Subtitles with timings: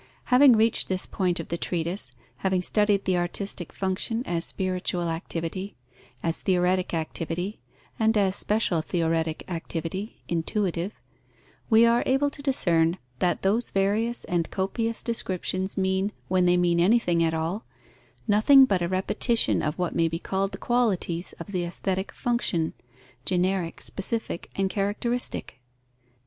[0.33, 5.75] Having reached this point of the treatise, having studied the artistic function as spiritual activity,
[6.23, 7.59] as theoretic activity,
[7.99, 10.99] and as special theoretic activity (intuitive),
[11.69, 16.79] we are able to discern that those various and copious descriptions mean, when they mean
[16.79, 17.63] anything at all,
[18.27, 22.73] nothing but a repetition of what may be called the qualities of the aesthetic function,
[23.23, 25.61] generic, specific, and characteristic.